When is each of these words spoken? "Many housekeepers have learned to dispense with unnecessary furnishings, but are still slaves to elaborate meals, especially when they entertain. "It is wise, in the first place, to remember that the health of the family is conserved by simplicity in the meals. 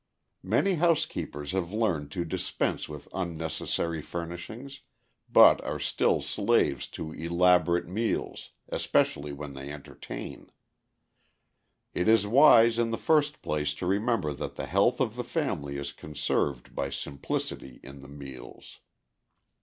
"Many 0.41 0.73
housekeepers 0.81 1.51
have 1.51 1.71
learned 1.73 2.09
to 2.13 2.25
dispense 2.25 2.89
with 2.89 3.07
unnecessary 3.13 4.01
furnishings, 4.01 4.79
but 5.31 5.63
are 5.63 5.77
still 5.77 6.21
slaves 6.21 6.87
to 6.97 7.13
elaborate 7.13 7.87
meals, 7.87 8.49
especially 8.69 9.31
when 9.31 9.53
they 9.53 9.71
entertain. 9.71 10.49
"It 11.93 12.07
is 12.07 12.25
wise, 12.25 12.79
in 12.79 12.89
the 12.89 12.97
first 12.97 13.43
place, 13.43 13.75
to 13.75 13.85
remember 13.85 14.33
that 14.33 14.55
the 14.55 14.65
health 14.65 14.99
of 15.01 15.15
the 15.17 15.23
family 15.23 15.77
is 15.77 15.91
conserved 15.91 16.73
by 16.73 16.89
simplicity 16.89 17.79
in 17.83 17.99
the 17.99 18.07
meals. 18.09 18.79